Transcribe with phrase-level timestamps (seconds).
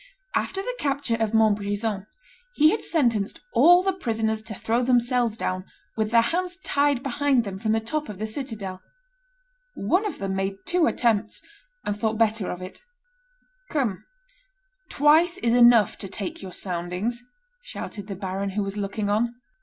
[0.33, 2.07] After the capture of Montbrison,
[2.55, 5.63] he had sentenced all the prisoners to throw themselves down,
[5.95, 8.81] with their hands tied behind them, from the top of the citadel;
[9.75, 11.43] one of them made two attempts,
[11.85, 12.83] and thought better of it;
[13.69, 14.03] "Come,
[14.89, 17.23] twice is enough to take your soundings,"
[17.61, 19.35] shouted the baron, who was looking on.